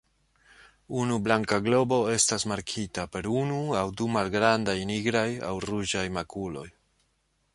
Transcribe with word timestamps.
Unu 1.01 1.17
blanka 1.25 1.59
globo 1.65 1.97
estas 2.13 2.45
markita 2.53 3.05
per 3.17 3.29
unu 3.43 3.59
aŭ 3.81 3.85
du 4.01 4.09
malgrandaj 4.15 4.77
nigraj 4.93 5.29
aŭ 5.51 5.55
ruĝaj 5.69 6.07
makuloj. 6.19 6.67